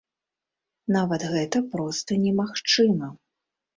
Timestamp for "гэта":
1.33-1.57